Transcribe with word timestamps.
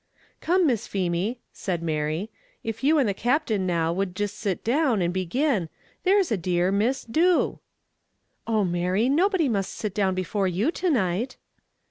"Come, 0.39 0.65
Miss 0.65 0.87
Feemy," 0.87 1.41
said 1.53 1.83
Mary, 1.83 2.31
"if 2.63 2.83
you 2.83 2.97
and 2.97 3.07
the 3.07 3.13
Captain 3.13 3.67
now 3.67 3.93
would 3.93 4.15
jist 4.15 4.35
sit 4.39 4.63
down, 4.63 4.99
and 4.99 5.13
begin 5.13 5.69
there's 6.05 6.31
a 6.31 6.37
dear, 6.37 6.71
Miss, 6.71 7.03
do." 7.03 7.59
"Oh, 8.47 8.63
Mary, 8.63 9.07
nobody 9.09 9.47
must 9.47 9.71
sit 9.75 9.93
down 9.93 10.15
before 10.15 10.47
you, 10.47 10.71
to 10.71 10.89
night." 10.89 11.37